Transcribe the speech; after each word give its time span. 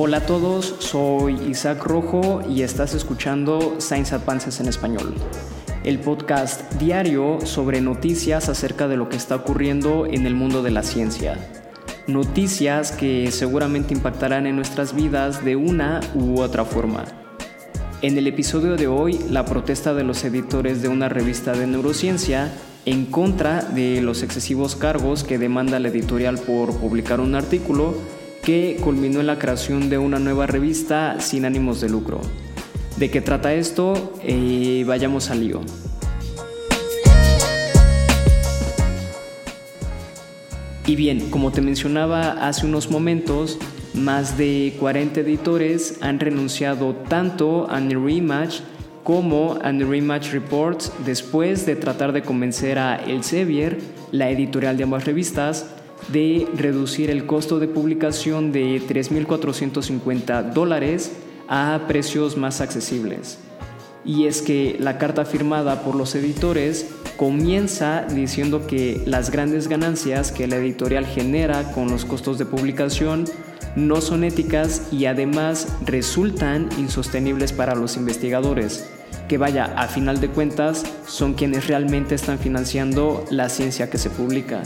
Hola 0.00 0.18
a 0.18 0.26
todos, 0.26 0.76
soy 0.78 1.34
Isaac 1.50 1.82
Rojo 1.82 2.40
y 2.48 2.62
estás 2.62 2.94
escuchando 2.94 3.80
Science 3.80 4.14
Advances 4.14 4.60
en 4.60 4.68
español, 4.68 5.12
el 5.82 5.98
podcast 5.98 6.72
diario 6.74 7.40
sobre 7.44 7.80
noticias 7.80 8.48
acerca 8.48 8.86
de 8.86 8.96
lo 8.96 9.08
que 9.08 9.16
está 9.16 9.34
ocurriendo 9.34 10.06
en 10.06 10.24
el 10.24 10.36
mundo 10.36 10.62
de 10.62 10.70
la 10.70 10.84
ciencia. 10.84 11.36
Noticias 12.06 12.92
que 12.92 13.32
seguramente 13.32 13.92
impactarán 13.92 14.46
en 14.46 14.54
nuestras 14.54 14.94
vidas 14.94 15.44
de 15.44 15.56
una 15.56 15.98
u 16.14 16.42
otra 16.42 16.64
forma. 16.64 17.04
En 18.00 18.16
el 18.16 18.28
episodio 18.28 18.76
de 18.76 18.86
hoy, 18.86 19.18
la 19.28 19.46
protesta 19.46 19.94
de 19.94 20.04
los 20.04 20.22
editores 20.22 20.80
de 20.80 20.86
una 20.86 21.08
revista 21.08 21.54
de 21.54 21.66
neurociencia 21.66 22.52
en 22.84 23.04
contra 23.04 23.62
de 23.62 24.00
los 24.00 24.22
excesivos 24.22 24.76
cargos 24.76 25.24
que 25.24 25.38
demanda 25.38 25.80
la 25.80 25.88
editorial 25.88 26.38
por 26.38 26.72
publicar 26.76 27.18
un 27.18 27.34
artículo 27.34 27.96
que 28.48 28.78
culminó 28.82 29.20
en 29.20 29.26
la 29.26 29.38
creación 29.38 29.90
de 29.90 29.98
una 29.98 30.18
nueva 30.18 30.46
revista 30.46 31.20
sin 31.20 31.44
ánimos 31.44 31.82
de 31.82 31.90
lucro. 31.90 32.18
¿De 32.96 33.10
qué 33.10 33.20
trata 33.20 33.52
esto? 33.52 34.14
Eh, 34.22 34.84
vayamos 34.86 35.28
al 35.28 35.40
lío. 35.40 35.60
Y 40.86 40.96
bien, 40.96 41.28
como 41.28 41.52
te 41.52 41.60
mencionaba 41.60 42.48
hace 42.48 42.64
unos 42.64 42.90
momentos, 42.90 43.58
más 43.92 44.38
de 44.38 44.74
40 44.80 45.20
editores 45.20 45.98
han 46.00 46.18
renunciado 46.18 46.94
tanto 46.94 47.68
a 47.68 47.80
New 47.80 48.02
Rematch 48.02 48.60
como 49.04 49.58
a 49.60 49.72
New 49.72 49.90
Rematch 49.90 50.32
Reports 50.32 50.90
después 51.04 51.66
de 51.66 51.76
tratar 51.76 52.12
de 52.14 52.22
convencer 52.22 52.78
a 52.78 52.96
Elsevier, 52.96 53.78
la 54.10 54.30
editorial 54.30 54.78
de 54.78 54.84
ambas 54.84 55.04
revistas, 55.04 55.66
de 56.08 56.48
reducir 56.54 57.10
el 57.10 57.26
costo 57.26 57.58
de 57.58 57.68
publicación 57.68 58.52
de 58.52 58.80
3.450 58.80 60.52
dólares 60.52 61.12
a 61.48 61.80
precios 61.88 62.36
más 62.36 62.60
accesibles. 62.60 63.38
Y 64.04 64.26
es 64.26 64.40
que 64.40 64.76
la 64.80 64.96
carta 64.96 65.24
firmada 65.24 65.82
por 65.82 65.94
los 65.94 66.14
editores 66.14 66.86
comienza 67.16 68.04
diciendo 68.04 68.66
que 68.66 69.02
las 69.04 69.30
grandes 69.30 69.68
ganancias 69.68 70.32
que 70.32 70.46
la 70.46 70.56
editorial 70.56 71.04
genera 71.04 71.72
con 71.72 71.90
los 71.90 72.04
costos 72.04 72.38
de 72.38 72.46
publicación 72.46 73.26
no 73.76 74.00
son 74.00 74.24
éticas 74.24 74.88
y 74.92 75.06
además 75.06 75.68
resultan 75.84 76.68
insostenibles 76.78 77.52
para 77.52 77.74
los 77.74 77.96
investigadores, 77.96 78.88
que 79.28 79.38
vaya, 79.38 79.66
a 79.76 79.88
final 79.88 80.20
de 80.20 80.28
cuentas, 80.28 80.84
son 81.06 81.34
quienes 81.34 81.66
realmente 81.66 82.14
están 82.14 82.38
financiando 82.38 83.24
la 83.30 83.48
ciencia 83.48 83.90
que 83.90 83.98
se 83.98 84.10
publica. 84.10 84.62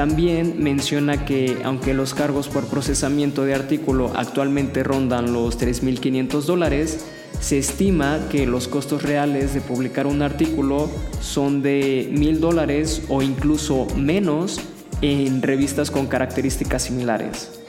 También 0.00 0.54
menciona 0.62 1.26
que 1.26 1.58
aunque 1.62 1.92
los 1.92 2.14
cargos 2.14 2.48
por 2.48 2.64
procesamiento 2.68 3.44
de 3.44 3.52
artículo 3.52 4.10
actualmente 4.16 4.82
rondan 4.82 5.34
los 5.34 5.60
3.500 5.60 6.40
dólares, 6.44 7.04
se 7.38 7.58
estima 7.58 8.18
que 8.30 8.46
los 8.46 8.66
costos 8.66 9.02
reales 9.02 9.52
de 9.52 9.60
publicar 9.60 10.06
un 10.06 10.22
artículo 10.22 10.88
son 11.20 11.60
de 11.60 12.08
1.000 12.14 12.38
dólares 12.38 13.02
o 13.10 13.20
incluso 13.20 13.88
menos 13.94 14.58
en 15.02 15.42
revistas 15.42 15.90
con 15.90 16.06
características 16.06 16.84
similares. 16.84 17.60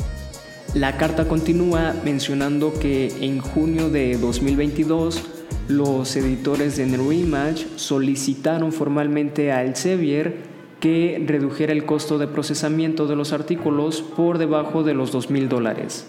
La 0.73 0.95
carta 0.95 1.27
continúa 1.27 1.93
mencionando 2.05 2.73
que 2.79 3.11
en 3.19 3.41
junio 3.41 3.89
de 3.89 4.15
2022 4.15 5.21
los 5.67 6.15
editores 6.15 6.77
de 6.77 6.85
Neuroimage 6.85 7.67
solicitaron 7.75 8.71
formalmente 8.71 9.51
a 9.51 9.65
Elsevier 9.65 10.50
que 10.81 11.23
redujera 11.25 11.71
el 11.71 11.85
costo 11.85 12.17
de 12.17 12.27
procesamiento 12.27 13.07
de 13.07 13.15
los 13.15 13.31
artículos 13.31 14.01
por 14.01 14.37
debajo 14.37 14.83
de 14.83 14.93
los 14.93 15.13
2.000 15.13 15.47
dólares. 15.47 16.07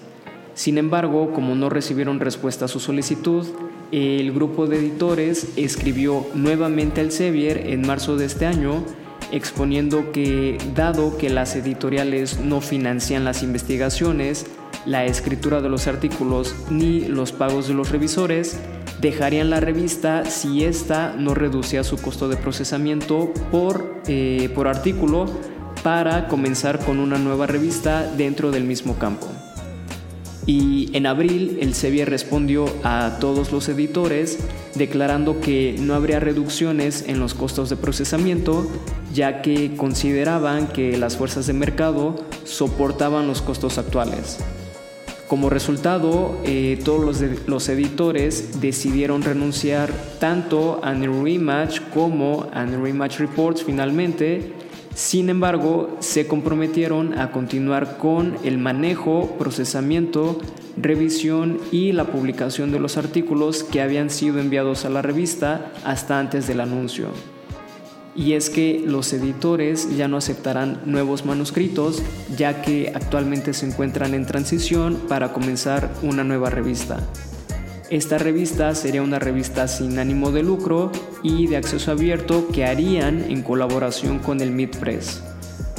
Sin 0.54 0.78
embargo, 0.78 1.32
como 1.32 1.54
no 1.54 1.70
recibieron 1.70 2.18
respuesta 2.18 2.64
a 2.64 2.68
su 2.68 2.80
solicitud, 2.80 3.46
el 3.92 4.32
grupo 4.32 4.66
de 4.66 4.78
editores 4.78 5.52
escribió 5.56 6.26
nuevamente 6.34 7.00
al 7.00 7.12
Sevier 7.12 7.68
en 7.68 7.86
marzo 7.86 8.16
de 8.16 8.24
este 8.24 8.46
año 8.46 8.82
exponiendo 9.30 10.12
que 10.12 10.58
dado 10.74 11.16
que 11.16 11.30
las 11.30 11.56
editoriales 11.56 12.38
no 12.40 12.60
financian 12.60 13.24
las 13.24 13.42
investigaciones, 13.42 14.46
la 14.84 15.04
escritura 15.04 15.60
de 15.60 15.68
los 15.68 15.86
artículos 15.86 16.54
ni 16.70 17.00
los 17.00 17.32
pagos 17.32 17.68
de 17.68 17.74
los 17.74 17.90
revisores, 17.90 18.58
dejarían 19.02 19.50
la 19.50 19.58
revista 19.60 20.24
si 20.24 20.64
ésta 20.64 21.14
no 21.18 21.34
reducía 21.34 21.82
su 21.82 21.98
costo 21.98 22.28
de 22.28 22.36
procesamiento 22.36 23.34
por, 23.50 24.00
eh, 24.06 24.48
por 24.54 24.68
artículo 24.68 25.26
para 25.82 26.28
comenzar 26.28 26.78
con 26.78 27.00
una 27.00 27.18
nueva 27.18 27.48
revista 27.48 28.06
dentro 28.16 28.52
del 28.52 28.62
mismo 28.62 28.98
campo. 28.98 29.26
Y 30.46 30.90
en 30.92 31.06
abril 31.06 31.58
el 31.60 31.74
Sevier 31.74 32.08
respondió 32.08 32.66
a 32.84 33.18
todos 33.20 33.52
los 33.52 33.68
editores 33.68 34.38
declarando 34.76 35.40
que 35.40 35.76
no 35.78 35.94
habría 35.94 36.20
reducciones 36.20 37.04
en 37.08 37.18
los 37.18 37.34
costos 37.34 37.70
de 37.70 37.76
procesamiento 37.76 38.68
ya 39.12 39.42
que 39.42 39.76
consideraban 39.76 40.68
que 40.68 40.96
las 40.96 41.16
fuerzas 41.16 41.46
de 41.46 41.52
mercado 41.52 42.24
soportaban 42.44 43.26
los 43.26 43.42
costos 43.42 43.78
actuales. 43.78 44.38
Como 45.32 45.48
resultado, 45.48 46.38
eh, 46.44 46.78
todos 46.84 47.22
los, 47.46 47.68
editores 47.70 48.60
decidieron 48.60 49.22
renunciar 49.22 49.90
tanto 50.20 50.78
a 50.84 50.92
New 50.92 51.24
Rematch 51.24 51.80
como 51.94 52.48
a 52.52 52.66
New 52.66 52.84
Rematch 52.84 53.18
Reports 53.18 53.64
finalmente. 53.64 54.52
Sin 54.94 55.30
embargo, 55.30 55.96
se 56.00 56.26
comprometieron 56.26 57.18
a 57.18 57.30
continuar 57.30 57.96
con 57.96 58.36
el 58.44 58.58
manejo, 58.58 59.34
procesamiento, 59.38 60.38
revisión 60.76 61.56
y 61.70 61.92
la 61.92 62.04
publicación 62.04 62.70
de 62.70 62.80
los 62.80 62.98
artículos 62.98 63.64
que 63.64 63.80
habían 63.80 64.10
sido 64.10 64.38
enviados 64.38 64.84
a 64.84 64.90
la 64.90 65.00
revista 65.00 65.72
hasta 65.82 66.18
antes 66.18 66.46
del 66.46 66.60
anuncio 66.60 67.06
y 68.14 68.34
es 68.34 68.50
que 68.50 68.82
los 68.84 69.12
editores 69.12 69.96
ya 69.96 70.08
no 70.08 70.16
aceptarán 70.16 70.82
nuevos 70.84 71.24
manuscritos 71.24 72.02
ya 72.36 72.62
que 72.62 72.92
actualmente 72.94 73.54
se 73.54 73.66
encuentran 73.66 74.14
en 74.14 74.26
transición 74.26 75.00
para 75.08 75.32
comenzar 75.32 75.92
una 76.02 76.24
nueva 76.24 76.50
revista. 76.50 77.00
Esta 77.90 78.16
revista 78.16 78.74
sería 78.74 79.02
una 79.02 79.18
revista 79.18 79.68
sin 79.68 79.98
ánimo 79.98 80.30
de 80.30 80.42
lucro 80.42 80.90
y 81.22 81.46
de 81.46 81.58
acceso 81.58 81.90
abierto 81.90 82.48
que 82.48 82.64
harían 82.64 83.30
en 83.30 83.42
colaboración 83.42 84.18
con 84.18 84.40
el 84.40 84.50
MidPress, 84.50 85.22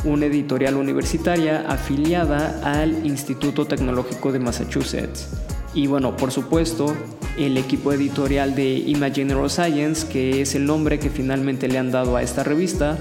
una 0.03 0.27
editorial 0.27 0.75
universitaria 0.75 1.65
afiliada 1.67 2.61
al 2.63 3.03
Instituto 3.05 3.65
Tecnológico 3.65 4.31
de 4.31 4.39
Massachusetts. 4.39 5.27
Y 5.73 5.87
bueno, 5.87 6.15
por 6.15 6.31
supuesto, 6.31 6.93
el 7.37 7.57
equipo 7.57 7.91
editorial 7.93 8.55
de 8.55 8.75
Imagine 8.75 9.33
Neuroscience, 9.33 10.07
que 10.07 10.41
es 10.41 10.55
el 10.55 10.65
nombre 10.65 10.99
que 10.99 11.09
finalmente 11.09 11.67
le 11.67 11.77
han 11.77 11.91
dado 11.91 12.15
a 12.15 12.23
esta 12.23 12.43
revista, 12.43 12.97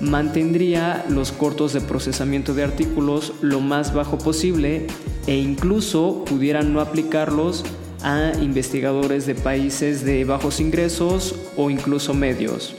mantendría 0.00 1.04
los 1.08 1.30
cortos 1.30 1.72
de 1.72 1.80
procesamiento 1.80 2.54
de 2.54 2.64
artículos 2.64 3.34
lo 3.40 3.60
más 3.60 3.94
bajo 3.94 4.18
posible 4.18 4.86
e 5.26 5.36
incluso 5.36 6.24
pudieran 6.24 6.72
no 6.72 6.80
aplicarlos 6.80 7.64
a 8.02 8.32
investigadores 8.40 9.26
de 9.26 9.36
países 9.36 10.04
de 10.04 10.24
bajos 10.24 10.60
ingresos 10.60 11.36
o 11.56 11.70
incluso 11.70 12.14
medios. 12.14 12.74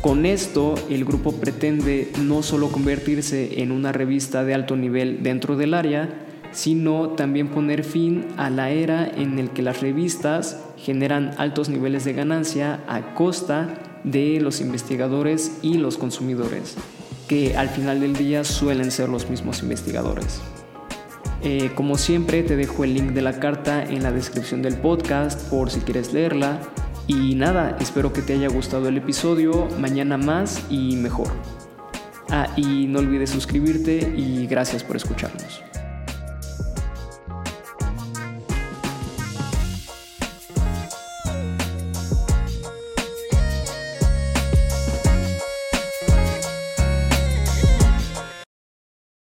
Con 0.00 0.26
esto, 0.26 0.74
el 0.90 1.04
grupo 1.04 1.32
pretende 1.32 2.10
no 2.20 2.42
solo 2.42 2.68
convertirse 2.70 3.62
en 3.62 3.70
una 3.70 3.92
revista 3.92 4.44
de 4.44 4.54
alto 4.54 4.76
nivel 4.76 5.22
dentro 5.22 5.56
del 5.56 5.74
área, 5.74 6.08
sino 6.54 7.10
también 7.10 7.48
poner 7.48 7.84
fin 7.84 8.26
a 8.36 8.48
la 8.48 8.70
era 8.70 9.06
en 9.06 9.38
el 9.38 9.50
que 9.50 9.62
las 9.62 9.82
revistas 9.82 10.64
generan 10.78 11.32
altos 11.36 11.68
niveles 11.68 12.04
de 12.04 12.12
ganancia 12.12 12.80
a 12.86 13.14
costa 13.14 13.74
de 14.04 14.40
los 14.40 14.60
investigadores 14.60 15.58
y 15.62 15.74
los 15.74 15.98
consumidores, 15.98 16.76
que 17.28 17.56
al 17.56 17.68
final 17.68 18.00
del 18.00 18.14
día 18.14 18.44
suelen 18.44 18.90
ser 18.90 19.08
los 19.08 19.28
mismos 19.28 19.62
investigadores. 19.62 20.40
Eh, 21.42 21.72
como 21.74 21.98
siempre 21.98 22.42
te 22.42 22.56
dejo 22.56 22.84
el 22.84 22.94
link 22.94 23.10
de 23.10 23.20
la 23.20 23.38
carta 23.38 23.84
en 23.84 24.02
la 24.02 24.12
descripción 24.12 24.62
del 24.62 24.78
podcast 24.78 25.50
por 25.50 25.70
si 25.70 25.80
quieres 25.80 26.12
leerla. 26.12 26.60
Y 27.06 27.34
nada, 27.34 27.76
espero 27.80 28.14
que 28.14 28.22
te 28.22 28.32
haya 28.32 28.48
gustado 28.48 28.88
el 28.88 28.96
episodio, 28.96 29.68
mañana 29.78 30.16
más 30.16 30.62
y 30.70 30.96
mejor. 30.96 31.28
Ah, 32.30 32.48
y 32.56 32.86
no 32.86 33.00
olvides 33.00 33.28
suscribirte 33.28 34.14
y 34.16 34.46
gracias 34.46 34.82
por 34.82 34.96
escucharnos. 34.96 35.73